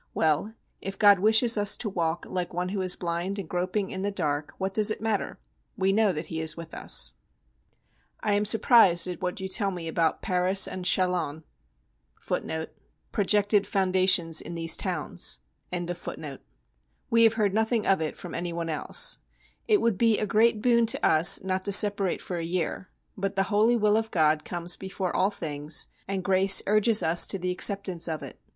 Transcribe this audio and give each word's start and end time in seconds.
Well, 0.15 0.55
if 0.81 0.97
God 0.97 1.19
wishes 1.19 1.59
us 1.59 1.77
to 1.77 1.87
walk 1.87 2.25
like 2.27 2.55
one 2.55 2.69
who 2.69 2.81
is 2.81 2.95
blind 2.95 3.37
and 3.37 3.47
groping 3.47 3.91
in 3.91 4.01
the 4.01 4.09
dark, 4.09 4.51
what 4.57 4.73
does 4.73 4.89
it 4.89 4.99
matter? 4.99 5.37
We 5.77 5.93
know 5.93 6.11
that 6.11 6.25
He 6.25 6.41
is 6.41 6.57
with 6.57 6.73
us. 6.73 7.13
I 8.21 8.33
am 8.33 8.43
surprised 8.43 9.05
at 9.07 9.21
what 9.21 9.39
you 9.39 9.47
tell 9.47 9.69
me 9.69 9.87
about 9.87 10.23
Paris 10.23 10.67
and 10.67 10.85
Chalons,[A] 10.85 11.43
we 17.11 17.23
have 17.23 17.33
heard 17.33 17.53
nothing 17.53 17.85
of 17.85 18.01
it 18.01 18.17
from 18.17 18.33
any 18.33 18.53
one 18.53 18.69
else. 18.69 19.17
It 19.67 19.81
would 19.81 19.97
be 19.99 20.17
a 20.17 20.25
great 20.25 20.61
boon 20.63 20.85
to 20.87 21.05
us 21.05 21.43
not 21.43 21.65
to 21.65 21.71
separate 21.71 22.21
for 22.23 22.39
a 22.39 22.43
year: 22.43 22.89
but 23.15 23.35
the 23.35 23.43
Holy 23.53 23.75
will 23.77 23.97
of 23.97 24.09
God 24.09 24.43
comes 24.45 24.75
before 24.77 25.15
all 25.15 25.29
things, 25.29 25.85
and 26.07 26.23
grace 26.23 26.63
urges 26.65 27.03
us 27.03 27.27
to 27.27 27.37
the 27.37 27.51
acceptance 27.51 28.07
of 28.07 28.23
it. 28.23 28.39